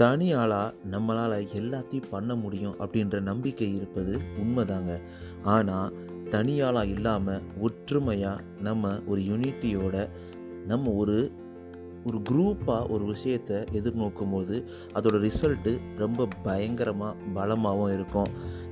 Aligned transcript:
தனி 0.00 0.28
ஆளாக 0.32 0.74
நம்மளால் 0.90 1.48
எல்லாத்தையும் 1.60 2.10
பண்ண 2.10 2.34
முடியும் 2.34 2.78
அப்படின்ற 2.78 3.16
நம்பிக்கை 3.20 3.74
இருப்பது 3.74 4.12
உண்மைதாங்க. 4.42 4.92
ஆனால் 5.54 5.92
தனியாளாக 6.30 6.92
இல்லாமல் 6.94 7.44
ஒற்றுமையாக 7.60 8.44
நம்ம 8.60 8.92
ஒரு 9.06 9.20
யூனிட்டியோட 9.20 9.96
நம்ம 10.66 10.90
ஒரு 11.02 11.16
ஒரு 12.08 12.18
குரூப்பாக 12.28 12.88
ஒரு 12.90 13.04
விஷயத்தை 13.04 13.58
எதிர்நோக்கும் 13.78 14.32
போது 14.32 14.56
அதோட 14.94 15.16
ரிசல்ட்டு 15.26 15.72
ரொம்ப 15.96 16.26
பயங்கரமாக 16.42 17.18
பலமாகவும் 17.34 17.92
இருக்கும். 17.92 18.30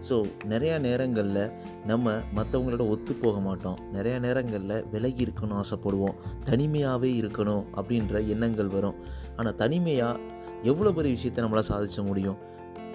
ஸோ 0.08 0.24
நிறையா 0.48 0.76
நேரங்களில் 0.78 1.52
நம்ம 1.86 2.14
மற்றவங்களோட 2.36 2.84
ஒத்து 2.88 3.14
போக 3.14 3.40
மாட்டோம். 3.40 3.78
நிறையா 3.92 4.18
நேரங்களில் 4.18 4.84
விலகி 4.90 5.24
இருக்கணும்னு 5.26 5.60
ஆசைப்படுவோம். 5.62 6.18
தனிமையாகவே 6.44 7.10
இருக்கணும் 7.20 7.64
அப்படின்ற 7.76 8.26
எண்ணங்கள் 8.26 8.74
வரும். 8.76 8.98
ஆனால் 9.36 9.54
தனிமையாக 9.54 10.20
எவ்வளோ 10.62 10.92
பெரிய 10.92 11.14
விஷயத்தை 11.14 11.44
நம்மளால் 11.44 11.70
சாதிச்ச 11.70 12.04
முடியும்? 12.04 12.49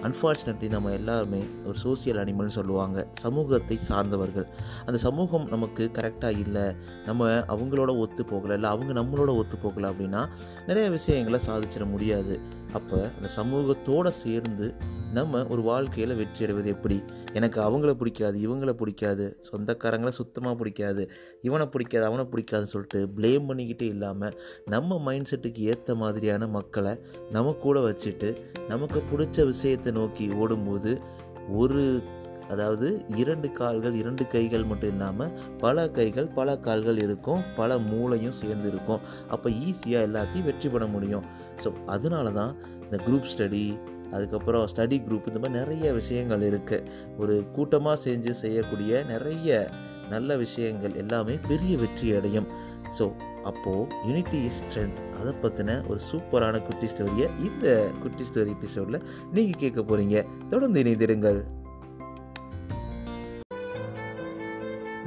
அன்ஃபார்ச்சுனேட்லி 0.06 0.68
நம்ம 0.68 0.92
எல்லாருமே 0.92 1.40
ஒரு 1.66 1.76
சோசியல் 1.84 2.20
அனிமல்னு 2.22 2.56
சொல்லுவாங்க. 2.58 3.06
சமூகத்தை 3.24 3.78
சார்ந்தவர்கள். 3.90 4.46
அந்த 4.86 4.98
சமூகம் 4.98 5.46
நமக்கு 5.54 5.84
கரெக்டாக 5.98 6.42
இல்லை. 6.44 6.66
நம்ம 7.06 7.30
அவங்களோட 7.54 7.92
ஒத்து 8.04 8.24
போகலை 8.32 8.56
இல்லை 8.58 8.70
அவங்க 8.70 8.92
நம்மளோட 9.00 9.32
ஒத்து 9.42 9.58
போகலை 9.64 9.88
அப்படின்னா 9.92 10.22
நிறைய 10.66 10.90
விஷயங்களை 10.90 11.40
சாதிச்சிட 11.48 11.86
முடியாது. 11.94 12.36
அப்போ 12.72 12.98
அந்த 13.16 13.28
சமூகத்தோடு 13.36 14.10
சேர்ந்து 14.24 14.66
நம்ம 15.12 15.42
ஒரு 15.44 15.62
வாழ்க்கையில் 15.62 16.14
வெற்றி 16.14 16.44
அடைவது 16.44 16.68
எப்படி? 16.68 16.96
எனக்கு 17.32 17.58
அவங்கள 17.60 17.90
பிடிக்காது 17.94 18.36
இவங்கள 18.46 18.70
பிடிக்காது 18.72 19.24
சொந்தக்காரங்களை 19.48 20.12
சுத்தமாக 20.18 20.54
பிடிக்காது 20.60 21.02
இவனை 21.42 21.66
பிடிக்காது 21.66 22.04
அவனை 22.04 22.24
பிடிக்காதுன்னு 22.32 22.72
சொல்லிட்டு 22.72 23.00
ப்ளேம் 23.16 23.46
பண்ணிக்கிட்டே 23.48 23.86
இல்லாமல் 23.94 24.34
நம்ம 24.64 24.98
மைண்ட் 24.98 25.30
செட்டுக்கு 25.30 25.62
ஏற்ற 25.72 25.94
மாதிரியான 25.94 26.46
மக்களை 26.46 26.92
நம்ம 27.32 27.54
கூட 27.64 27.80
வச்சுட்டு 27.80 28.30
நமக்கு 28.68 29.02
பிடிச்ச 29.12 29.46
விஷயத்தை 29.46 29.92
நோக்கி 29.98 30.26
ஓடும்போது 30.42 30.92
ஒரு 31.60 31.82
அதாவது 32.52 32.88
இரண்டு 33.20 33.48
கால்கள் 33.58 33.94
இரண்டு 34.00 34.24
கைகள் 34.34 34.66
மட்டும் 34.70 34.92
இல்லாமல் 34.94 35.32
பல 35.62 35.86
கைகள் 35.96 36.28
பல 36.36 36.48
கால்கள் 36.66 36.98
இருக்கும் 37.04 37.40
பல 37.56 37.78
மூளையும் 37.88 38.36
சேர்ந்து 38.40 38.68
இருக்கும். 38.72 39.02
அப்போ 39.34 39.48
ஈஸியாக 39.66 40.06
எல்லாத்தையும் 40.08 40.48
வெற்றி 40.50 40.70
பண்ண 40.74 40.86
முடியும். 40.94 41.26
ஸோ 41.62 41.70
அதனால 41.94 42.32
தான் 42.38 42.52
இந்த 42.84 42.98
குரூப் 43.06 43.30
ஸ்டடி 43.32 43.64
அதுக்கப்புறம் 44.14 44.64
ஸ்டடி 44.72 44.96
குரூப் 45.06 45.28
இந்த 45.30 45.40
மாதிரி 45.42 45.58
நிறைய 45.60 45.86
விஷயங்கள் 46.00 46.44
இருக்குது 46.50 46.86
ஒரு 47.22 47.36
கூட்டமாக 47.56 47.96
செஞ்சு 48.06 48.32
செய்யக்கூடிய 48.42 49.02
நிறைய 49.12 49.48
நல்ல 50.10 50.36
விஷயங்கள் 50.36 50.94
எல்லாமே 51.02 51.34
பெரிய 51.50 51.72
வெற்றி 51.82 52.08
அடையும். 52.18 52.48
ஸோ 52.98 53.04
அப்போது 53.50 53.88
யூனிட்டி 54.06 54.38
இஸ் 54.48 54.60
ஸ்ட்ரென்த் 54.62 55.00
அதை 55.18 55.32
பற்றின 55.42 55.76
ஒரு 55.88 56.00
சூப்பரான 56.10 56.62
குட்டி 56.66 56.86
ஸ்டோரியை 56.92 57.26
இந்த 57.48 57.66
குட்டி 58.02 58.24
ஸ்டோரி 58.28 58.52
எபிசோடில் 58.56 59.04
நீங்கள் 59.32 59.60
கேட்க 59.62 59.80
போகிறீங்க 59.82 60.24
தொடர்ந்து 60.48 60.82
இணைந்திருங்கள். 60.82 61.40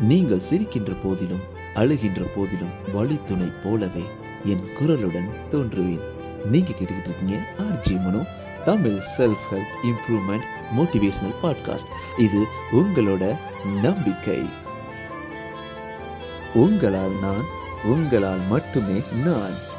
நீங்கள் 0.10 0.46
சிரிக்கின்ற 0.50 0.92
போதிலும் 1.04 1.44
அழுகின்ற 1.82 2.22
போதிலும் 2.36 2.76
வழித்துணை 2.94 3.50
போலவே 3.64 4.06
என் 4.52 4.66
குரலுடன் 4.78 5.30
தோன்றுவேன். 5.52 6.06
நீங்க 6.54 6.72
கேட்டுக்கிட்டு 6.72 7.10
இருக்கீங்க 7.10 7.38
RJ 7.66 7.96
Mano 8.06 8.22
Tamil 8.66 8.98
self 9.18 9.46
help 9.52 9.76
improvement 9.90 10.48
motivational 10.78 11.38
podcast 11.44 11.94
இது 12.26 12.42
உங்களோட 12.72 13.24
நம்பிக்கை. 13.86 14.40
உங்களால் 16.54 17.20
நான் 17.22 17.46
உங்களால் 17.84 18.40
மட்டுமே 18.50 19.02
நான். 19.26 19.78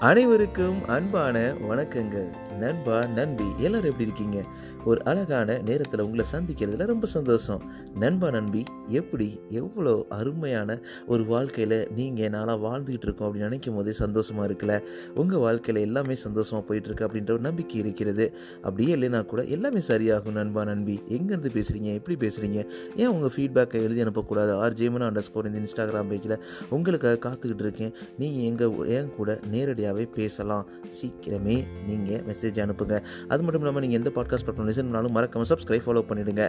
அனைவருக்கும் 0.00 0.88
அன்பான 0.88 1.52
வணக்கங்கள். 1.68 2.28
நண்பா 2.58 3.06
நண்பி 3.06 3.44
எல்லாரும் 3.56 3.90
எப்படி 3.90 4.02
இருக்கீங்க? 4.02 4.42
ஒரு 4.84 5.04
அழகான 5.04 5.58
நேரத்தில் 5.58 6.00
உங்களை 6.00 6.24
சந்திக்கிறதுல 6.32 6.84
ரொம்ப 6.84 7.06
சந்தோஷம். 7.06 7.62
நண்பா 7.94 8.30
நண்பி 8.30 8.62
எப்படி 8.88 9.40
எவ்வளோ 9.50 10.06
அருமையான 10.08 10.78
ஒரு 11.06 11.24
வாழ்க்கையில் 11.24 11.88
நீங்கள் 11.96 12.28
நாளாக 12.28 12.58
வாழ்ந்துக்கிட்டு 12.64 13.06
இருக்கோம் 13.08 13.26
அப்படின்னு 13.28 13.48
நினைக்கும் 13.48 13.74
போதே 13.74 13.92
சந்தோஷமாக 13.92 14.46
இருக்குல்ல? 14.48 14.82
உங்கள் 15.14 15.38
வாழ்க்கையில் 15.38 15.82
எல்லாமே 15.84 16.14
சந்தோஷமாக 16.14 16.64
போயிட்டுருக்கு 16.68 17.06
அப்படின்ற 17.06 17.30
ஒரு 17.30 17.40
நம்பிக்கை 17.40 17.80
இருக்கிறது. 17.80 18.26
அப்படியே 18.62 18.94
இல்லைனா 18.96 19.24
கூட 19.24 19.44
எல்லாமே 19.44 19.78
சரியாகும் 19.78 20.38
நண்பா 20.40 20.64
நண்பி. 20.64 20.96
எங்கேருந்து 21.08 21.52
பேசுகிறீங்க 21.58 21.92
எப்படி 22.00 22.16
பேசுகிறீங்க 22.26 22.66
ஏன் 22.96 23.06
உங்கள் 23.06 23.34
ஃபீட்பேக்கை 23.36 23.80
எழுதி 23.82 24.02
அனுப்பக்கூடாது? 24.02 24.52
ஆர் 24.52 24.72
ஜேமனா 24.72 25.08
அண்டர் 25.10 25.26
ஸ்கோர் 25.28 25.46
இந்த 25.46 25.60
இன்ஸ்டாகிராம் 25.64 26.10
பேஜில் 26.12 26.36
உங்களுக்காக 26.70 27.16
காத்துக்கிட்டு 27.28 27.66
இருக்கேன். 27.68 27.94
நீங்கள் 28.18 28.44
எங்கள் 28.50 28.86
என் 28.86 29.10
கூட 29.16 29.40
நேரடியாகவே 29.50 30.06
பேசலாம். 30.20 30.66
சீக்கிரமே 31.00 31.58
நீங்கள் 31.88 32.22
மெசேஜ் 32.30 32.62
அனுப்புங்க. 32.66 33.02
அது 33.28 33.42
மட்டும் 33.42 33.60
இல்லாமல் 33.60 33.82
நீங்கள் 33.86 34.00
எந்த 34.02 34.12
பாட்காஸ்ட் 34.16 34.46
பிளாட்ஃபார்ம் 34.46 34.72
லிசன் 34.74 34.88
பண்ணாலும் 34.88 35.14
மறக்காம 35.16 35.46
சப்ஸ்கிரைப் 35.52 35.84
ஃபாலோ 35.86 36.02
பண்ணிவிடுங்க 36.10 36.44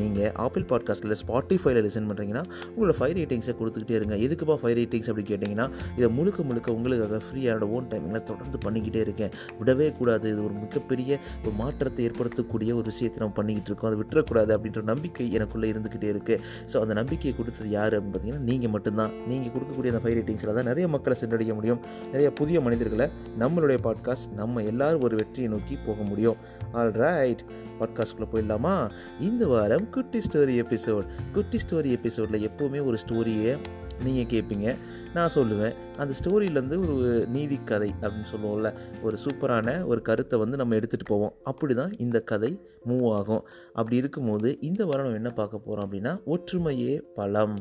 நீங்கள் 0.00 0.30
ஆப்பிள் 0.44 0.64
பாட்காஸ்ட்டில் 0.70 1.16
ஸ்பாட்டிஃபைல 1.22 1.80
லிசன் 1.86 2.08
பண்ணுறீங்கன்னா 2.10 2.42
உங்களோட 2.74 2.94
ஃபைவ் 2.98 3.14
ரேட்டிங்ஸை 3.18 3.54
கொடுத்துக்கிட்டே 3.60 3.96
இருங்க. 4.00 4.14
எதுக்குப்பா 4.26 4.56
ஃபைவ் 4.62 4.76
ரேட்டிங்ஸ் 4.80 5.08
அப்படி 5.12 5.24
கேட்டிங்கன்னா 5.30 5.66
இதை 5.98 6.08
முழுக்க 6.16 6.42
முழுக்க 6.48 6.68
உங்களுக்காக 6.78 7.20
ஃப்ரீயான 7.26 7.68
ஓன் 7.76 7.88
டைமிங்கில் 7.92 8.26
தொடர்ந்து 8.30 8.58
பண்ணிக்கிட்டே 8.64 9.00
இருக்கேன். 9.06 9.32
விடவே 9.60 9.88
கூடாது. 9.98 10.26
இது 10.34 10.40
ஒரு 10.48 10.54
மிகப்பெரிய 10.64 11.18
ஒரு 11.44 11.54
மாற்றத்தை 11.62 12.04
ஏற்படுத்தக்கூடிய 12.08 12.70
ஒரு 12.80 12.86
விஷயத்தை 12.92 13.20
நம்ம 13.22 13.36
பண்ணிக்கிட்டு 13.38 13.70
இருக்கோம். 13.72 13.90
அதை 13.90 13.98
விட்டுறக்கூடாது 14.02 14.52
அப்படின்ற 14.56 14.82
நம்பிக்கை 14.92 15.26
எனக்குள்ளே 15.38 15.70
இருந்துக்கிட்டே 15.74 16.10
இருக்குது 16.14 16.40
ஸோ 16.72 16.76
அந்த 16.84 16.94
நம்பிக்கையை 17.00 17.34
கொடுத்தது 17.40 17.70
யார் 17.78 17.96
அப்படின்னு 17.98 18.14
பார்த்தீங்கன்னா 18.16 18.48
நீங்கள் 18.50 18.74
மட்டும்தான். 18.76 19.12
நீங்கள் 19.30 19.54
கொடுக்கக்கூடிய 19.56 19.92
அந்த 19.94 20.02
ஃபைவ் 20.06 20.16
ரேட்டிங்ஸில் 20.20 20.54
தான் 20.58 20.70
நிறைய 20.72 20.88
மக்களை 20.96 21.16
சென்றடைய 21.22 21.54
முடியும். 21.60 21.80
நிறைய 22.14 22.28
புதிய 22.40 22.60
மனிதர்களை 22.68 23.08
நம்மளுடைய 23.44 23.78
பாட்காஸ்ட் 23.88 24.30
நம்ம 24.42 24.62
எல்லாரும் 24.72 25.04
ஒரு 25.08 25.16
வெற்றியை 25.22 25.48
நோக்கி 25.54 25.74
போக 25.88 26.02
முடியும். 26.10 26.38
ஆல் 26.78 26.92
ரைட் 27.04 27.42
பாட்காஸ்ட்குள்ளே 27.80 28.28
போயிடலாமா? 28.32 28.90
இந்த 29.20 29.46
வாரம் 29.46 29.90
குட்டி 29.90 30.18
ஸ்டோரி 30.18 30.56
எபிசோட் 30.64 31.06
குட்டி 31.32 31.58
ஸ்டோரி 31.64 31.90
எபிசோடில் 31.90 32.50
எப்போவுமே 32.50 32.84
ஒரு 32.84 32.96
ஸ்டோரியை 33.06 33.58
நீங்கள் 34.04 34.28
கேட்பீங்க 34.32 34.76
நான் 35.14 35.32
சொல்லுவேன் 35.34 35.74
அந்த 35.96 36.14
ஸ்டோரியிலேருந்து 36.18 36.76
ஒரு 36.94 37.26
நீதி 37.28 37.58
கதை 37.64 37.94
அப்படின்னு 38.00 38.30
சொல்லுவோம்ல 38.32 38.74
ஒரு 39.02 39.16
சூப்பரான 39.24 39.86
ஒரு 39.86 40.02
கருத்தை 40.02 40.38
வந்து 40.38 40.56
நம்ம 40.56 40.74
எடுத்துகிட்டு 40.74 41.06
போவோம். 41.06 41.34
அப்படி 41.42 41.74
தான் 41.74 41.92
இந்த 41.98 42.20
கதை 42.20 42.60
மூவ் 42.88 43.12
ஆகும். 43.12 43.42
அப்படி 43.72 43.96
இருக்கும்போது 43.96 44.56
இந்த 44.60 44.84
வாரம் 44.84 45.02
நம்ம 45.02 45.16
என்ன 45.16 45.30
பார்க்க 45.30 45.58
போகிறோம் 45.58 45.86
அப்படின்னா 45.86 46.12
ஒற்றுமையே 46.26 47.00
பழம் 47.14 47.56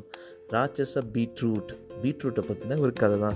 ராட்சச 0.54 1.04
பீட்ரூட். 1.14 1.72
பீட்ரூட்டை 2.02 2.44
பற்றின 2.50 2.80
ஒரு 2.80 2.94
கதை 2.94 3.20
தான் 3.20 3.34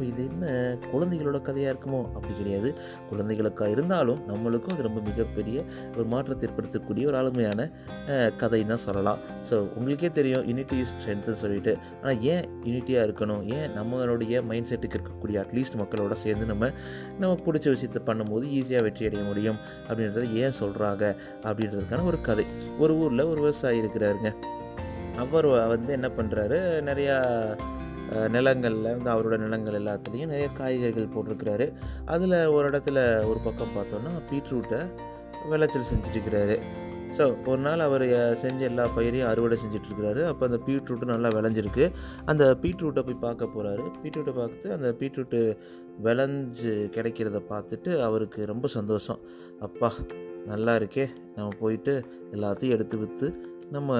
அப்போ 0.00 0.12
இது 0.12 0.22
என்ன 0.32 0.44
குழந்தைகளோட 0.92 1.38
கதையாக 1.46 1.72
இருக்குமோ? 1.72 1.98
அப்படி 2.16 2.34
கிடையாது. 2.36 2.68
குழந்தைகளுக்காக 3.08 3.66
இருந்தாலும் 3.74 4.20
நம்மளுக்கும் 4.28 4.74
அது 4.74 4.84
ரொம்ப 4.86 5.00
மிகப்பெரிய 5.08 5.56
ஒரு 5.96 6.04
மாற்றத்தை 6.12 6.44
ஏற்படுத்தக்கூடிய 6.46 7.08
ஒரு 7.10 7.16
ஆளுமையான 7.18 7.66
கதைன்னு 8.42 8.72
தான் 8.72 8.82
சொல்லலாம். 8.84 9.18
ஸோ 9.48 9.56
உங்களுக்கே 9.78 10.10
தெரியும் 10.18 10.44
யூனிட்டி 10.50 10.76
இஸ் 10.82 10.92
ஸ்ட்ரென்த்துன்னு 10.92 11.40
சொல்லிட்டு. 11.42 11.72
ஆனால் 12.00 12.20
ஏன் 12.34 12.46
யூனிட்டியாக 12.68 13.06
இருக்கணும்? 13.08 13.42
ஏன் 13.56 13.68
நம்மளுடைய 13.78 14.40
மைண்ட் 14.50 14.70
செட்டுக்கு 14.70 14.96
இருக்கக்கூடிய 14.98 15.42
அட்லீஸ்ட் 15.42 15.76
மக்களோட 15.82 16.16
சேர்ந்து 16.24 16.46
நம்ம 16.52 16.70
நமக்கு 17.24 17.44
பிடிச்ச 17.48 17.68
விஷயத்தை 17.74 18.02
பண்ணும்போது 18.08 18.46
ஈஸியாக 18.60 18.86
வெற்றி 18.86 19.08
அடைய 19.10 19.24
முடியும் 19.30 19.58
அப்படின்றத 19.88 20.24
ஏன் 20.44 20.56
சொல்கிறாங்க 20.62 21.04
அப்படின்றதுக்கான 21.48 22.06
ஒரு 22.12 22.20
கதை. 22.30 22.46
ஒரு 22.84 22.94
ஊரில் 23.02 23.30
ஒரு 23.32 23.42
விவசாயி 23.46 23.82
இருக்கிறாருங்க. 23.82 24.32
அவர் 25.24 25.50
வந்து 25.74 25.92
என்ன 25.98 26.10
பண்ணுறாரு 26.20 26.60
நிறையா 26.88 27.18
நிலங்களில் 28.34 28.92
வந்து 28.94 29.10
அவரோட 29.14 29.36
நிலங்கள் 29.44 29.78
எல்லாத்துலேயும் 29.80 30.32
நிறைய 30.32 30.48
காய்கறிகள் 30.58 31.12
போட்டிருக்கிறாரு. 31.14 31.66
அதில் 32.14 32.36
ஒரு 32.56 32.64
இடத்துல 32.70 32.98
ஒரு 33.30 33.40
பக்கம் 33.46 33.74
பார்த்தோன்னா 33.78 34.12
பீட்ரூட்டை 34.30 34.80
விளைச்சல் 35.50 35.90
செஞ்சுட்டுருக்கிறாரு. 35.90 36.56
ஸோ 37.16 37.24
ஒரு 37.50 37.60
நாள் 37.66 37.82
அவர் 37.86 38.04
செஞ்ச 38.42 38.60
எல்லா 38.70 38.84
பயிரையும் 38.96 39.28
அறுவடை 39.30 39.56
செஞ்சிட்ருக்கிறாரு 39.62 40.22
அப்போ 40.30 40.42
அந்த 40.48 40.58
பீட்ரூட்டு 40.66 41.06
நல்லா 41.12 41.30
விளைஞ்சிருக்கு. 41.36 41.86
அந்த 42.32 42.44
பீட்ரூட்டை 42.62 43.02
போய் 43.06 43.24
பார்க்க 43.26 43.54
போகிறாரு 43.54 43.84
பீட்ரூட்டை 44.02 44.34
பார்த்து 44.40 44.66
அந்த 44.76 44.88
பீட்ரூட்டு 45.00 45.40
விளைஞ்சு 46.06 46.72
கிடைக்கிறத 46.96 47.40
பார்த்துட்டு 47.52 47.92
அவருக்கு 48.08 48.40
ரொம்ப 48.52 48.68
சந்தோஷம். 48.76 49.22
அப்பா 49.68 49.90
நல்லா 50.52 50.74
இருக்கே. 50.80 51.06
நம்ம 51.36 51.48
போயிட்டு 51.62 51.94
எல்லாத்தையும் 52.36 52.76
எடுத்து 52.76 52.98
விற்று 52.98 53.28
நம்ம 53.76 53.98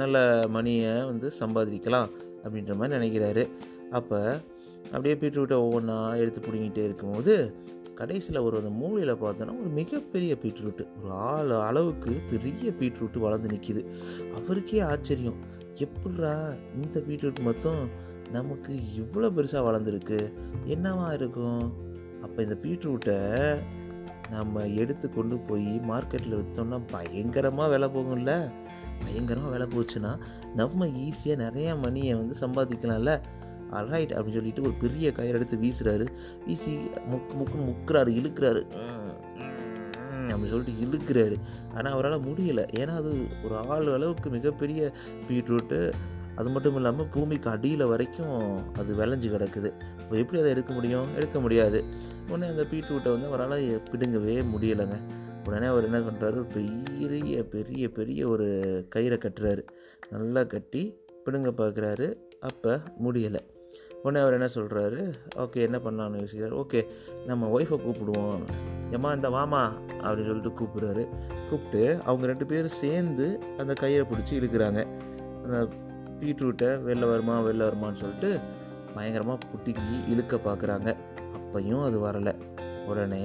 நல்ல 0.00 0.16
மணியை 0.56 0.94
வந்து 1.10 1.28
சம்பாதிக்கலாம். 1.42 2.08
அப்படின்ற 2.44 2.76
மாதிரி 2.76 2.96
நினைக்கிறாரு. 2.96 3.44
அப்போ 3.90 4.42
அப்படியே 4.84 5.14
பீட்ரூட்டை 5.14 5.56
ஒவ்வொன்றா 5.64 6.16
எடுத்து 6.16 6.40
பிடுங்கிட்டே 6.40 6.84
இருக்கும்போது 6.84 7.54
கடைசியில் 7.94 8.40
ஒரு 8.40 8.56
அந்த 8.56 8.70
மூலையில் 8.70 9.14
பார்த்தோன்னா 9.14 9.54
ஒரு 9.60 9.70
மிகப்பெரிய 9.74 10.36
பீட்ரூட்டு. 10.42 10.84
ஒரு 11.02 11.12
ஆள் 11.12 11.50
அளவுக்கு 11.50 12.10
பெரிய 12.30 12.70
பீட்ரூட்டு 12.80 13.18
வளர்ந்து 13.18 13.48
நிற்கிது 13.48 13.82
அவருக்கே 14.34 14.80
ஆச்சரியம். 14.80 15.38
எப்பட்றா 15.84 16.34
இந்த 16.74 16.98
பீட்ரூட் 17.08 17.40
மொத்தம் 17.40 17.80
நமக்கு 18.32 18.72
இவ்வளோ 18.74 19.28
பெருசாக 19.36 19.66
வளர்ந்துருக்கு? 19.68 20.32
என்னவா 20.66 21.12
இருக்கும்? 21.12 21.62
அப்போ 22.22 22.42
இந்த 22.42 22.56
பீட்ரூட்டை 22.62 23.18
நம்ம 24.30 24.66
எடுத்து 24.66 25.08
கொண்டு 25.10 25.36
போய் 25.38 25.80
மார்க்கெட்டில் 25.88 26.38
விற்றோம்னா 26.40 26.80
பயங்கரமாக 26.90 27.70
விலை 27.70 27.88
போகும்ல. 27.88 28.32
பயங்கரமாக 29.04 29.52
வேலை 29.56 29.66
போச்சுன்னா 29.66 30.18
நம்ம 30.54 30.86
ஈஸியாக 30.86 31.42
நிறையா 31.46 31.80
மணியை 31.80 32.14
வந்து 32.14 32.34
சம்பாதிக்கலாம்ல? 32.40 33.20
ரைட் 33.70 34.12
அப்படின்னு 34.12 34.38
சொல்லிட்டு 34.38 34.62
ஒரு 34.62 34.72
பெரிய 34.72 35.12
கயிறு 35.12 35.38
எடுத்து 35.38 35.56
வீசுறாரு. 35.56 36.06
வீசி 36.46 36.74
முக்கு 37.10 37.32
முக்குன்னு 37.40 37.68
முக்குறாரு 37.70 38.10
இழுக்கிறாரு. 38.18 38.62
அப்படின்னு 40.28 40.52
சொல்லிட்டு 40.52 40.84
இழுக்கிறாரு. 40.84 41.36
ஆனால் 41.74 41.92
அவரால் 41.92 42.20
முடியலை. 42.20 42.64
ஏன்னா 42.80 42.94
அது 42.96 43.26
ஒரு 43.44 43.56
ஆள் 43.56 43.92
அளவுக்கு 43.92 44.30
மிகப்பெரிய 44.30 44.92
பீட்ரூட்டு 45.28 45.92
அது 46.34 46.48
மட்டும் 46.48 46.76
இல்லாமல் 46.76 47.06
பூமிக்கு 47.06 47.50
அடியில் 47.50 47.84
வரைக்கும் 47.84 48.72
அது 48.74 48.94
விளைஞ்சு 48.94 49.28
கிடக்குது. 49.34 49.70
இப்போ 50.00 50.16
எப்படி 50.16 50.38
அதை 50.40 50.50
எடுக்க 50.50 50.72
முடியும்? 50.72 51.06
எடுக்க 51.16 51.40
முடியாது. 51.40 51.84
உடனே 52.28 52.46
அந்த 52.46 52.62
பீட்ரூட்டை 52.62 53.10
வந்து 53.10 53.26
அவரால் 53.26 53.82
பிடுங்கவே 53.90 54.34
முடியலைங்க. 54.54 54.98
உடனே 55.46 55.66
அவர் 55.66 55.88
என்ன 55.88 55.98
பண்ணுறாரு 56.06 56.40
பெரிய 56.54 57.42
பெரிய 57.54 57.88
பெரிய 57.98 58.28
ஒரு 58.28 58.46
கயிறை 58.94 59.18
கட்டுறாரு. 59.24 59.62
நல்லா 60.10 60.42
கட்டி 60.54 60.82
பிடுங்க 61.24 61.50
பார்க்குறாரு 61.60 62.08
அப்போ 62.40 62.72
முடியலை. 63.04 63.42
உடனே 64.02 64.20
அவர் 64.24 64.36
என்ன 64.38 64.48
சொல்கிறாரு 64.54 65.00
ஓகே 65.44 65.60
என்ன 65.66 65.78
பண்ணலான்னு 65.84 66.20
யோசிக்கிறார். 66.22 66.56
ஓகே 66.62 66.80
நம்ம 67.26 67.48
ஒய்ஃபை 67.54 67.76
கூப்பிடுவோம். 67.84 68.42
ஏம்மா 68.92 69.10
இந்த 69.12 69.28
வாமா 69.36 69.62
அப்படின்னு 70.04 70.30
சொல்லிட்டு 70.30 70.52
கூப்பிடுறாரு. 70.58 71.04
கூப்பிட்டு 71.50 71.82
அவங்க 72.04 72.26
ரெண்டு 72.26 72.46
பேரும் 72.46 72.76
சேர்ந்து 72.82 73.26
அந்த 73.58 73.72
கையை 73.72 74.02
பிடிச்சி 74.10 74.34
இழுக்கிறாங்க. 74.40 74.82
அந்த 75.44 75.58
பீட்ரூட்டை 76.20 76.68
வெளில 76.88 77.08
வருமா 77.12 77.34
வெளில 77.46 77.66
வருமான்னு 77.68 78.00
சொல்லிட்டு 78.02 78.30
பயங்கரமாக 78.94 79.46
புட்டிக்கி 79.50 79.96
இழுக்க 80.12 80.36
பார்க்குறாங்க 80.48 80.88
அப்பையும் 81.38 81.84
அது 81.88 81.98
வரலை. 82.06 82.34
உடனே 82.86 83.24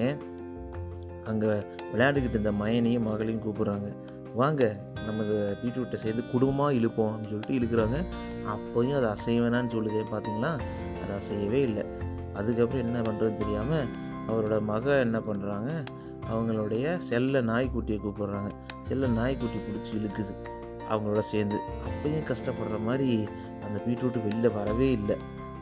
அங்கே 1.26 1.48
விளையாண்டுக்கிட்டு 1.92 2.38
இருந்த 2.38 2.52
மயனையும் 2.52 3.08
மகளையும் 3.10 3.44
கூப்பிட்றாங்க. 3.44 3.90
வாங்க 4.34 4.64
நம்ம 5.06 5.24
இந்த 5.24 5.58
பீட்ரூட்டை 5.62 5.96
சேர்ந்து 5.96 6.24
குடும்பமாக 6.32 6.74
இழுப்போம் 6.74 7.12
அப்படின்னு 7.14 7.34
சொல்லிட்டு 7.34 7.58
இழுக்கிறாங்க. 7.60 7.98
அப்போயும் 8.54 8.98
அது 9.00 9.08
அசைவேனான்னு 9.16 9.74
சொல்லுதே 9.76 10.04
பார்த்தீங்களா 10.12 10.52
அது 11.02 11.12
அசையவே 11.20 11.60
இல்லை. 11.70 11.84
அதுக்கப்புறம் 12.34 12.86
என்ன 12.88 13.00
பண்ணுறதுன்னு 13.02 13.38
தெரியாமல் 13.38 13.88
அவரோட 14.28 14.62
மக 14.62 15.00
என்ன 15.00 15.20
பண்ணுறாங்க 15.20 15.70
அவங்களுடைய 16.30 16.98
செல்ல 16.98 17.42
நாய்க்குட்டியை 17.42 18.00
கூப்பிட்றாங்க. 18.02 18.52
செல்ல 18.84 19.08
நாய்க்குட்டி 19.08 19.60
பிடிச்சி 19.68 19.94
இழுக்குது 20.00 20.34
அவங்களோட 20.90 21.20
சேர்ந்து. 21.20 21.58
அப்பயும் 21.88 22.28
கஷ்டப்படுற 22.32 22.80
மாதிரி 22.84 23.28
அந்த 23.66 23.78
பீட்ரூட்டு 23.88 24.20
வெளில 24.28 24.54
வரவே 24.54 24.92
இல்லை. 24.92 25.18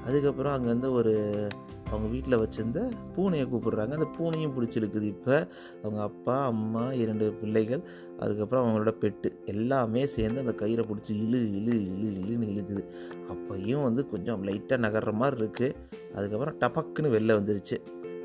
அதுக்கப்புறம் 0.05 0.53
அங்கேருந்து 0.55 0.91
ஒரு 0.91 1.47
அவங்க 1.87 2.07
வீட்டில் 2.07 2.37
வச்சுருந்த 2.37 2.91
பூனையை 3.15 3.47
கூப்பிடுறாங்க. 3.47 3.91
அந்த 3.91 4.07
பூனையும் 4.17 4.51
பிடிச்சிருக்குது 4.57 5.01
இப்போ. 5.01 5.47
அவங்க 5.83 6.01
அப்பா 6.01 6.45
அம்மா 6.45 6.93
இரண்டு 6.93 7.33
பிள்ளைகள் 7.33 7.81
அதுக்கப்புறம் 8.19 8.65
அவங்களோட 8.65 8.89
பெட்டு 8.89 9.45
எல்லாமே 9.45 10.05
சேர்ந்து 10.05 10.39
அந்த 10.39 10.65
கயிறை 10.65 10.85
பிடிச்சி 10.85 11.13
இழு 11.13 11.39
இழு 11.39 11.73
இழு 11.73 12.09
இழுன்னு 12.23 12.47
இழுக்குது. 12.51 12.83
அப்பையும் 13.29 13.83
வந்து 13.83 14.09
கொஞ்சம் 14.09 14.43
லைட்டாக 14.43 14.77
நகர்ற 14.77 15.13
மாதிரி 15.13 15.45
இருக்குது 15.45 15.75
அதுக்கப்புறம் 16.15 16.59
டபக்குன்னு 16.59 17.13
வெளில 17.17 17.31
வந்துருச்சு. 17.31 17.77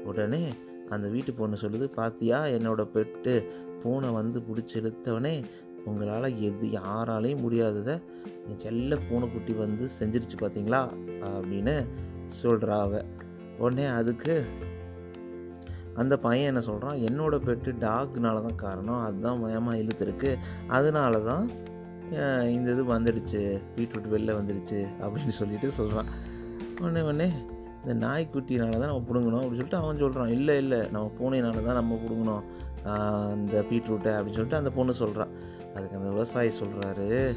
உடனே 0.05 0.49
அந்த 0.89 1.09
வீட்டு 1.09 1.33
பொண்ணு 1.33 1.57
சொல்லுது 1.61 1.85
பாத்தியா 1.85 2.45
என்னோடய 2.45 2.89
பெட்டு. 2.95 3.45
பூனை 3.83 4.11
வந்து 4.11 4.41
பிடிச்சி 4.41 4.75
இழுத்தவனே 4.75 5.45
உங்களால் 5.85 6.29
எது 6.49 6.67
யாராலையும் 6.79 7.43
முடியாததை 7.47 7.95
என் 8.49 8.63
செல்ல 8.65 8.97
பூனைக்குட்டி 9.09 9.53
வந்து 9.63 9.85
செஞ்சிருச்சு 9.99 10.37
பார்த்தீங்களா 10.41 10.81
அப்படின்னு 11.33 11.75
சொல்கிறா 12.43 12.77
அவ. 12.87 13.03
உடனே 13.59 13.87
அதுக்கு 13.99 14.35
அந்த 15.95 16.15
பையன் 16.25 16.51
என்ன 16.51 16.61
சொல்கிறான் 16.61 16.97
என்னோட 17.09 17.35
பெட்டு 17.47 17.71
டாக்னால 17.85 18.39
தான் 18.47 18.61
காரணம். 18.63 19.03
அதுதான் 19.09 19.43
மயமாக 19.43 19.81
இழுத்துருக்கு. 19.83 20.31
அதனால 20.77 21.21
தான் 21.31 21.45
இந்த 22.55 22.67
இது 22.75 22.85
வந்துடுச்சு. 22.95 23.43
பீட்ரூட் 23.77 24.09
வெளில 24.15 24.33
வந்துடுச்சு. 24.41 24.81
அப்படின்னு 25.05 25.35
சொல்லிட்டு 25.41 25.71
சொல்கிறான் 25.81 26.11
உடனே 26.81 27.03
உடனே 27.09 27.29
இந்த 27.85 28.07
நாய்க்குட்டினால 28.07 28.79
தான் 28.83 28.93
நம்ம 28.93 29.05
பிடுங்கணும். 29.09 29.41
அப்படின்னு 29.43 29.61
சொல்லிட்டு 29.61 29.81
அவன் 29.83 30.03
சொல்கிறான் 30.05 30.33
இல்லை 30.39 30.57
இல்லை. 30.57 30.81
நம்ம 30.95 31.11
பூனையினால 31.19 31.65
தான் 31.69 31.81
நம்ம 31.81 31.99
பிடுங்கணும். 32.03 32.45
இந்த 33.39 33.65
பீட்ரூட்டை. 33.71 34.13
அப்படின்னு 34.17 34.39
சொல்லிட்டு 34.39 34.63
அந்த 34.63 34.71
பொண்ணு 34.79 34.95
சொல்கிறான் 35.03 35.35
அதுக்கு 35.75 35.97
அந்த 35.97 36.11
விவசாயி 36.11 36.51
சொல்கிறாரு 36.61 37.37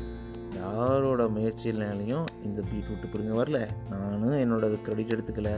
யாரோட 0.55 1.23
முயற்சியினாலையும் 1.27 2.25
இந்த 2.43 2.59
பீட்ரூட் 2.69 3.11
பிடுங்க 3.11 3.33
வரல. 3.43 3.59
நானும் 3.89 4.37
என்னோட 4.43 4.81
கிரெடிட் 4.81 5.13
எடுத்துக்கல. 5.15 5.49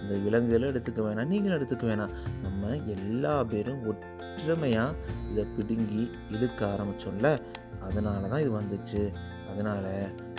இந்த 0.00 0.14
விலங்குகளும் 0.14 0.70
எடுத்துக்க 0.72 1.00
வேணாம் 1.06 1.26
நீங்களும் 1.26 1.56
எடுத்துக்க 1.58 1.84
வேணாம். 1.92 2.14
நம்ம 2.42 2.76
எல்லா 2.86 3.44
பேரும் 3.44 3.80
ஒற்றுமையாக 3.86 4.96
இதை 5.30 5.44
பிடுங்கி 5.56 6.10
இழுக்க 6.30 6.60
ஆரம்பிச்சோம்ல. 6.66 7.30
அதனால 7.80 8.28
தான் 8.28 8.40
இது 8.40 8.52
வந்துச்சு. 8.60 9.02
அதனால் 9.50 9.90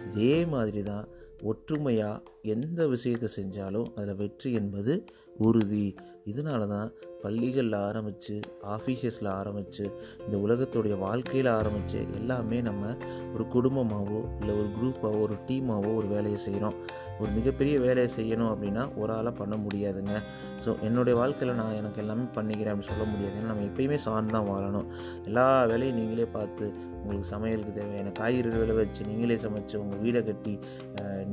இதே 0.10 0.46
மாதிரி 0.46 0.84
தான் 0.84 1.06
ஒற்றுமையாக 1.44 2.24
எந்த 2.42 2.88
விஷயத்தை 2.88 3.30
செஞ்சாலும் 3.36 3.90
அதில் 3.96 4.16
வெற்றி 4.16 4.52
என்பது 4.54 5.06
உறுதி. 5.38 5.96
இதனால 6.26 6.68
தான் 6.68 6.90
பள்ளிகளில் 7.24 7.78
ஆரம்பித்து 7.88 8.36
ஆஃபீஸஸில் 8.75 9.30
ஆரம்பித்து 9.40 9.86
இந்த 10.25 10.36
உலகத்துடைய 10.46 10.96
வாழ்க்கையில் 11.06 11.50
ஆரம்பித்து 11.60 12.00
எல்லாமே 12.19 12.60
நம்ம 12.69 12.94
ஒரு 13.34 13.46
குடும்பமாகவோ 13.56 14.22
இல்லை 14.40 14.54
ஒரு 14.62 14.69
குரூப்பாகவோ 14.78 15.22
ஒரு 15.28 15.38
டீமாகவோ 15.50 15.94
ஒரு 16.02 16.10
வேலையை 16.16 16.40
செய்கிறோம் 16.48 16.78
ஒரு 17.22 17.30
மிகப்பெரிய 17.38 17.75
வேலையை 17.86 18.10
செய்யணும் 18.18 18.52
அப்படின்னா 18.54 18.84
ஒரு 19.02 19.12
ஆளாக 19.18 19.34
பண்ண 19.40 19.56
முடியாதுங்க. 19.64 20.16
ஸோ 20.64 20.69
என்னுடைய 20.88 21.14
வாழ்க்கையில் 21.19 21.60
நான் 21.62 21.78
எனக்கு 21.80 22.02
எல்லாமே 22.04 22.25
பண்ணிக்கிறேன் 22.36 22.74
அப்படின்னு 22.74 22.92
சொல்ல 22.92 23.06
முடியாது. 23.14 23.36
ஏன்னா 23.40 23.52
நம்ம 23.54 23.66
எப்பயுமே 23.70 23.98
சார்ந்து 24.08 24.36
தான் 24.36 24.50
வாழணும். 24.52 24.88
எல்லா 25.30 25.46
வேலையும் 25.72 26.00
நீங்களே 26.02 26.28
பார்த்து 26.38 26.66
உங்களுக்கு 27.00 27.31
சமையலுக்கு 27.34 27.74
தேவையான 27.80 28.12
காய்கறிகள் 28.20 28.62
விளை 28.63 28.75
வச்சு 28.80 29.02
நீங்களே 29.10 29.38
சமைச்சு 29.46 29.75
உங்கள் 29.84 30.02
வீடை 30.06 30.22
கட்டி 30.30 30.54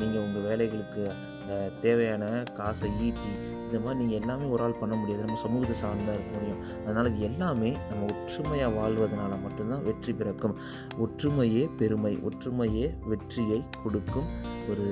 நீங்கள் 0.00 0.24
உங்கள் 0.26 0.46
வேலைகளுக்கு 0.48 1.04
தேவையான 1.84 2.24
காசை 2.58 2.88
ஈட்டி 3.06 3.32
இந்த 3.66 3.78
மாதிரி 3.84 3.98
நீங்கள் 4.02 4.20
எல்லாமே 4.22 4.46
ஒரு 4.54 4.62
ஆள் 4.64 4.80
பண்ண 4.82 4.94
முடியாது. 5.00 5.24
நம்ம 5.26 5.40
சமூகத்தை 5.46 5.73
சார்ந்தா 5.80 6.14
இருக்க 6.16 6.32
முடியும். 6.38 6.62
அதனால் 6.84 7.10
இது 7.10 7.20
எல்லாமே 7.30 7.70
நம்ம 7.90 8.08
ஒற்றுமையாக 8.14 8.76
வாழ்வதனால 8.80 9.32
மட்டும்தான் 9.42 9.84
வெற்றி 9.84 10.12
பிறக்கும். 10.12 10.56
ஒற்றுமையே 11.04 11.62
பெருமை 11.76 12.14
ஒற்றுமையே 12.30 12.88
வெற்றியை 13.12 13.60
கொடுக்கும் 13.82 14.28
ஒரு 14.70 14.88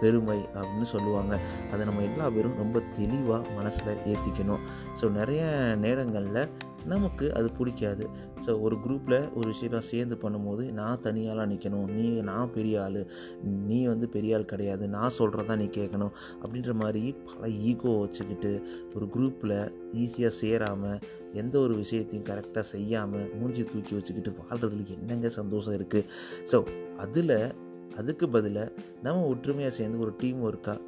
பெருமை 0.00 0.38
அப்படின்னு 0.54 0.88
சொல்லுவாங்க. 0.94 1.34
அதை 1.72 1.82
நம்ம 1.86 2.02
எல்லா 2.02 2.26
பேரும் 2.28 2.58
ரொம்ப 2.62 2.82
தெளிவாக 2.98 3.50
மனசில் 3.56 4.00
ஏற்றிக்கணும் 4.12 4.64
ஸோ 5.00 5.06
நிறைய 5.10 5.44
நேரங்களில் 5.84 6.42
நமக்கு 6.86 7.34
அது 7.34 7.50
பிடிக்காது. 7.58 8.06
ஸோ 8.46 8.60
ஒரு 8.60 8.76
குரூப்பில் 8.76 9.32
ஒரு 9.34 9.48
விஷயம் 9.48 9.80
சேர்ந்து 9.80 10.14
பண்ணும்போது 10.14 10.72
நான் 10.72 11.00
தனியாலாம் 11.02 11.50
நிற்கணும் 11.52 11.90
நீ 11.90 12.10
நான் 12.10 12.52
பெரிய 12.52 12.82
ஆள். 12.82 13.06
நீ 13.44 13.86
வந்து 13.86 14.08
பெரிய 14.08 14.36
ஆள் 14.36 14.44
கிடையாது. 14.44 14.88
நான் 14.88 15.16
சொல்கிறதா 15.18 15.56
நீ 15.56 15.64
கேட்கணும் 15.64 16.12
அப்படின்ற 16.42 16.74
மாதிரி 16.74 17.14
பல 17.24 17.48
ஈகோ 17.48 17.98
வச்சுக்கிட்டு 17.98 18.62
ஒரு 18.94 19.06
குரூப்பில் 19.06 19.72
ஈஸியாக 19.92 20.28
சேராமல் 20.28 21.00
எந்த 21.32 21.58
ஒரு 21.58 21.74
விஷயத்தையும் 21.74 22.26
கரெக்டாக 22.26 22.60
செய்யாமல் 22.60 23.30
மூஞ்சி 23.40 23.62
தூக்கி 23.62 23.94
வச்சுக்கிட்டு 23.94 24.30
வாழ்கிறதுல 24.30 24.84
என்னங்க 24.84 25.28
சந்தோஷம் 25.28 25.74
இருக்குது 25.74 26.04
ஸோ 26.52 26.66
அதில் 26.96 27.54
அதுக்கு 27.96 28.28
பதிலாக 28.28 28.72
நம்ம 29.02 29.26
ஒற்றுமையாக 29.26 29.74
சேர்ந்து 29.74 29.98
ஒரு 29.98 30.14
டீம் 30.18 30.42
ஒர்க்காக 30.42 30.80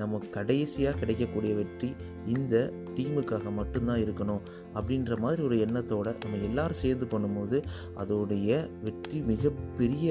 நம்ம 0.00 0.20
கடைசியாக 0.36 0.98
கிடைக்கக்கூடிய 0.98 1.54
வெற்றி 1.60 1.90
இந்த 2.26 2.54
டீமுக்காக 2.96 3.50
மட்டும்தான் 3.58 4.00
இருக்கணும் 4.04 4.42
அப்படின்ற 4.76 5.18
மாதிரி 5.18 5.42
ஒரு 5.42 5.56
எண்ணத்தோடு 5.66 6.12
நம்ம 6.22 6.38
எல்லோரும் 6.48 6.80
சேர்ந்து 6.82 7.06
பண்ணும்போது 7.12 7.58
அதோடைய 8.02 8.48
வெற்றி 8.82 9.18
மிகப்பெரிய 9.20 10.08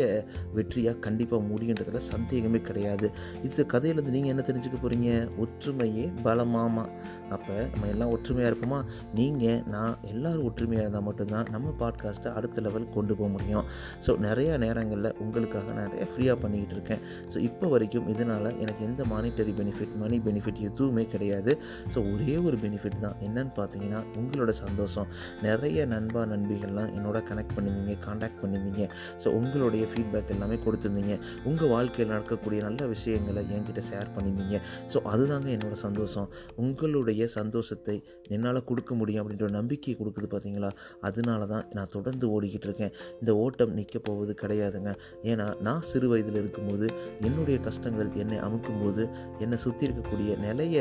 வெற்றியாக 0.56 1.04
கண்டிப்பாக 1.06 1.42
முடியுன்றதுல 1.50 2.02
சந்தேகமே 2.12 2.60
கிடையாது. 2.62 3.08
இந்த 3.44 3.66
கதையிலேருந்து 3.74 4.16
நீங்கள் 4.16 4.34
என்ன 4.34 4.44
தெரிஞ்சுக்க 4.48 4.78
போகிறீங்க 4.82 5.10
ஒற்றுமையே 5.44 6.06
பலமாமா. 6.24 6.86
அப்போ 7.30 7.56
நம்ம 7.74 7.88
எல்லாம் 7.88 8.10
ஒற்றுமையாக 8.10 8.52
இருப்போமா? 8.52 8.80
நீங்கள் 9.14 9.62
நான் 9.76 9.96
எல்லோரும் 10.12 10.48
ஒற்றுமையாக 10.50 10.86
இருந்தால் 10.86 11.08
மட்டும்தான் 11.10 11.48
நம்ம 11.52 11.74
பாட்காஸ்ட்டை 11.80 12.34
அடுத்த 12.34 12.62
லெவல் 12.62 12.90
கொண்டு 12.90 13.16
போக 13.16 13.30
முடியும். 13.30 13.66
ஸோ 14.08 14.14
நிறையா 14.28 14.58
நேரங்களில் 14.66 15.16
உங்களுக்காக 15.20 15.72
நிறைய 15.82 16.08
ஃப்ரீயாக 16.12 16.38
பண்ணிக்கிட்டு 16.46 16.78
இருக்கேன். 16.78 17.04
ஸோ 17.34 17.38
இப்போ 17.50 17.68
வரைக்கும் 17.68 18.10
இதனால் 18.16 18.50
எனக்கு 18.60 18.84
எந்த 18.86 19.04
மானிட்டரி 19.14 19.54
பெனிஃபிட் 19.62 19.79
மணி 20.02 20.20
பெனிஃபிட் 20.28 20.62
எதுவுமே 20.70 21.06
கிடையாது. 21.06 21.52
ஸோ 21.94 22.00
ஒரே 22.14 22.38
ஒரு 22.38 22.58
பெனிஃபிட் 22.58 23.00
தான். 23.06 23.18
என்னன்னு 23.28 23.54
பார்த்தீங்கன்னா 23.60 24.02
உங்களோட 24.22 24.52
சந்தோஷம். 24.64 25.08
நிறைய 25.48 25.86
நண்பா 25.86 26.24
நண்பிகள்லாம் 26.34 26.92
என்னோட 26.98 27.18
கனெக்ட் 27.30 27.56
பண்ணியிருந்தீங்க 27.58 27.98
காண்டாக்ட் 28.00 28.42
பண்ணியிருந்தீங்க. 28.42 28.86
ஸோ 29.24 29.28
உங்களுடைய 29.40 29.86
ஃபீட்பேக் 29.92 30.34
எல்லாமே 30.36 30.60
கொடுத்துருந்தீங்க. 30.66 31.16
உங்கள் 31.52 31.72
வாழ்க்கையில் 31.76 32.12
நடக்கக்கூடிய 32.14 32.62
நல்ல 32.68 32.88
விஷயங்களை 32.88 33.44
என்கிட்ட 33.56 33.84
ஷேர் 33.90 34.14
பண்ணியிருந்தீங்க. 34.16 34.60
ஸோ 34.94 34.98
அதுதாங்க 35.14 35.50
என்னோட 35.58 35.76
சந்தோஷம். 35.86 36.28
உங்களுடைய 36.66 37.28
சந்தோஷத்தை 37.38 37.96
என்னால் 38.36 38.64
கொடுக்க 38.70 38.94
முடியும் 38.96 39.22
அப்படின்ற 39.24 39.44
ஒரு 39.48 39.56
நம்பிக்கையை 39.58 39.96
கொடுக்குது 40.00 40.28
பார்த்தீங்களா? 40.34 40.72
அதனால 41.02 41.46
தான் 41.46 41.66
நான் 41.78 41.92
தொடர்ந்து 41.96 42.26
ஓடிக்கிட்டு 42.36 42.68
இருக்கேன். 42.70 42.94
இந்த 43.20 43.36
ஓட்டம் 43.36 43.74
நிற்க 43.80 44.00
போவது 44.00 44.34
கிடையாதுங்க. 44.42 44.94
ஏன்னா 45.24 45.48
நான் 45.68 45.82
சிறு 45.82 46.08
வயதில் 46.10 46.40
இருக்கும்போது 46.42 46.88
என்னுடைய 47.28 47.60
கஷ்டங்கள் 47.60 48.12
என்னை 48.24 48.38
அமுக்கும்போது 48.48 49.10
என்னை 49.40 49.59
சுற்றி 49.64 49.84
இருக்கக்கூடிய 49.88 50.32
நிறைய 50.48 50.78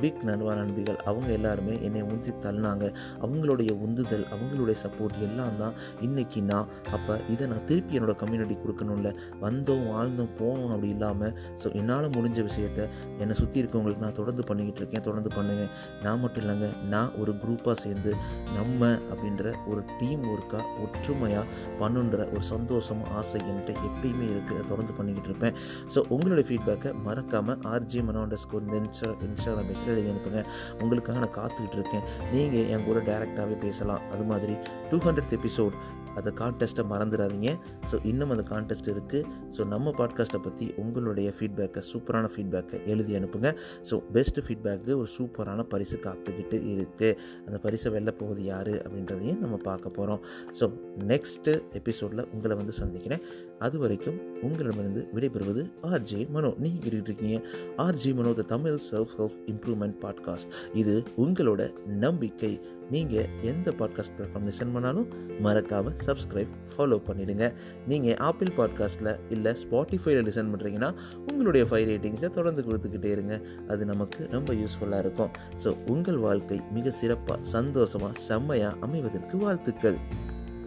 பிக் 0.00 0.22
நண்பா 0.28 0.52
நண்பிகள் 0.58 0.98
அவங்க 1.10 1.28
எல்லாருமே 1.36 1.74
என்னை 1.86 2.00
உந்தி 2.12 2.32
தள்ளினாங்க. 2.44 2.84
அவங்களுடைய 3.24 3.70
உந்துதல் 3.84 4.24
அவங்களுடைய 4.34 4.76
சப்போர்ட் 4.82 5.16
எல்லாம் 5.26 5.56
தான் 5.60 5.74
இன்னைக்கு 6.06 6.40
நான் 6.50 6.68
அப்போ 6.96 7.14
இதை 7.34 7.44
நான் 7.52 7.64
திருப்பி 7.70 7.98
என்னோட 7.98 8.14
கம்யூனிட்டி 8.22 8.56
கொடுக்கணும்ல. 8.64 9.10
வந்தோம் 9.44 9.84
வாழ்ந்தோம் 9.92 10.32
போனோம் 10.40 10.72
அப்படி 10.74 10.90
இல்லாமல் 10.96 11.32
ஸோ 11.62 11.70
என்னால் 11.80 12.08
முடிஞ்ச 12.16 12.38
விஷயத்த 12.48 12.88
என்னை 13.22 13.36
சுற்றி 13.40 13.62
இருக்கவங்களுக்கு 13.62 14.04
நான் 14.06 14.18
தொடர்ந்து 14.20 14.44
பண்ணிக்கிட்டு 14.50 14.82
இருக்கேன் 14.82 15.06
தொடர்ந்து 15.08 15.32
பண்ணுவேன். 15.38 15.72
நான் 16.04 16.20
மட்டும் 16.24 16.44
இல்லைங்க 16.44 16.68
நான் 16.94 17.14
ஒரு 17.22 17.34
குரூப்பாக 17.44 17.76
சேர்ந்து 17.84 18.12
நம்ம 18.58 18.90
அப்படின்ற 19.12 19.54
ஒரு 19.70 19.80
டீம் 20.00 20.24
ஒர்க்காக 20.34 20.66
ஒற்றுமையாக 20.86 21.46
பண்ணுன்ற 21.80 22.18
ஒரு 22.34 22.44
சந்தோஷம் 22.54 23.02
ஆசை 23.18 23.40
என்கிட்ட 23.48 23.72
எப்பயுமே 23.88 24.28
இருக்குது 24.34 24.68
தொடர்ந்து 24.70 24.96
பண்ணிக்கிட்டு 24.98 25.30
இருப்பேன். 25.32 25.56
ஸோ 25.94 25.98
உங்களுடைய 26.14 26.46
ஃபீட்பேக்கை 26.50 26.92
மறக்காமல் 27.08 27.60
ஆர்ஜி 27.84 28.00
அண்டர் 28.00 28.42
ஸ்கோர் 28.44 28.62
இந்த 28.62 28.76
இன்ஸ்டா 28.76 29.08
இன்ஸ்டாகிராம் 29.28 29.68
பேஜில் 29.70 29.86
எழுதி 29.86 30.10
அனுப்புங்க 30.10 30.44
உங்களுக்காக 30.82 31.18
நான் 31.18 31.34
காத்துக்கிட்டு 31.36 31.72
இருக்கேன். 31.72 32.00
நீங்கள் 32.32 32.68
என் 32.68 32.84
கூட 32.84 32.98
டேரெக்டாகவே 32.98 33.58
பேசலாம். 33.60 34.00
அது 34.12 34.24
மாதிரி 34.24 34.54
டூ 34.90 34.96
ஹண்ட்ரட் 34.96 35.38
எபிசோட் 35.38 35.72
அந்த 36.16 36.30
கான்டெஸ்ட்டை 36.40 36.84
மறந்துடாதீங்க 36.92 37.50
ஸோ 37.90 38.04
இன்னும் 38.04 38.30
அந்த 38.30 38.44
கான்டெஸ்ட் 38.50 38.88
இருக்குது 38.94 39.24
ஸோ 39.56 39.66
நம்ம 39.66 39.90
பாட்காஸ்ட்டை 39.90 40.40
பற்றி 40.42 40.74
உங்களுடைய 40.76 41.32
ஃபீட்பேக்கை 41.38 41.82
சூப்பரான 41.92 42.28
ஃபீட்பேக்கை 42.34 42.86
எழுதி 42.86 43.14
அனுப்புங்க. 43.14 43.50
ஸோ 43.90 44.02
பெஸ்ட் 44.12 44.40
ஃபீட்பேக்கு 44.40 44.92
ஒரு 44.96 45.08
சூப்பரான 45.18 45.62
பரிசு 45.62 45.96
காத்துக்கிட்டு 45.96 46.58
இருக்குது 46.74 47.16
அந்த 47.46 47.58
பரிசை 47.58 47.92
வெளில 47.92 48.10
போகுது 48.10 48.44
யார் 48.44 48.72
அப்படின்றதையும் 48.84 49.38
நம்ம 49.38 49.56
பார்க்க 49.56 49.90
போகிறோம் 49.90 50.20
ஸோ 50.60 50.66
நெக்ஸ்ட்டு 51.12 51.54
எபிசோடில் 51.72 52.24
உங்களை 52.32 52.56
வந்து 52.56 52.72
சந்திக்கிறேன். 52.72 53.22
அது 53.58 53.78
வரைக்கும் 53.78 54.18
உங்களிடமிருந்து 54.42 55.08
விடைபெறுவது 55.14 55.64
ஆர்ஜே 55.82 56.30
மனோ. 56.30 56.54
நீங்கள் 56.58 56.92
இருக்கீங்க 56.92 57.40
RJ 57.76 58.14
Mano 58.14 58.32
the 58.32 58.42
Tamil 58.42 58.78
self 58.90 59.14
help 59.18 59.38
improvement 59.52 59.96
podcast 60.04 60.50
இது 60.74 61.02
உங்களோட 61.16 61.62
நம்பிக்கை 61.86 62.60
நீங்கள் 62.90 63.28
எந்த 63.42 63.70
பாட்காஸ்ட் 63.70 64.14
பிளாட்ஃபார்ம் 64.18 64.48
லிசன் 64.48 64.72
பண்ணாலும் 64.72 65.08
மறக்காமல் 65.40 65.94
சப்ஸ்கிரைப் 66.06 66.52
ஃபாலோ 66.76 67.00
பண்ணிவிடுங்க 67.06 67.52
நீங்கள் 67.88 68.16
ஆப்பிள் 68.16 68.50
பாட்காஸ்ட்டில் 68.56 69.18
இல்லை 69.30 69.52
ஸ்பாட்டிஃபைல 69.52 70.22
லிசன் 70.22 70.50
பண்ணுறீங்கன்னா 70.52 70.94
உங்களுடைய 71.32 71.66
ஃபைவ் 71.70 71.86
ரேட்டிங்ஸை 71.88 72.30
தொடர்ந்து 72.30 72.62
கொடுத்துக்கிட்டே 72.62 73.04
இருங்க. 73.04 73.40
அது 73.68 73.84
நமக்கு 73.84 74.28
ரொம்ப 74.30 74.54
யூஸ்ஃபுல்லாக 74.54 74.98
இருக்கும். 74.98 75.30
ஸோ 75.64 75.76
உங்கள் 75.86 76.16
வாழ்க்கை 76.16 76.60
மிக 76.72 76.90
சிறப்பாக 76.90 77.42
சந்தோஷமாக 77.42 78.18
செம்மையாக 78.18 78.76
அமைவதற்கு 78.80 79.36
வாழ்த்துக்கள். 79.36 79.96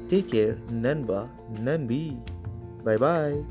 டேக் 0.08 0.32
கேர் 0.32 0.72
நண்பா 0.72 1.28
நன்பி 1.60 2.18
பை 2.84 2.98
பாய் 2.98 3.46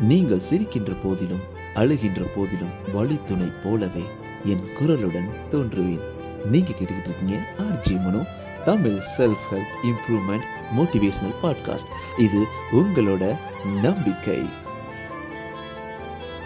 நீங்கள் 0.00 0.42
சிரிக்கின்ற 0.50 0.96
போதிலும் 1.02 1.40
அழுகின்ற 1.74 2.20
போதிலும் 2.34 2.92
வழித்துணை 2.92 3.46
போலவே 3.46 4.04
என் 4.44 4.68
குரலுடன் 4.80 5.30
தோன்றுவேன். 5.50 6.00
நீங்க 6.44 6.70
கேட்டுக்கிட்டு 6.70 7.04
இருக்கீங்க 7.04 7.52
RJ 7.58 8.02
Mano 8.02 8.26
Tamil 8.64 8.98
self 9.18 9.46
help 9.50 9.76
improvement 9.82 10.46
motivational 10.76 11.34
podcast 11.42 12.20
இது 12.20 12.44
உங்களோட 12.72 13.36
நம்பிக்கை. 13.82 14.38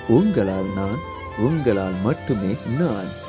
உங்களால் 0.09 0.73
நான் 0.75 0.99
உங்களால் 1.39 1.95
மட்டுமே 2.03 2.57
நான். 2.79 3.24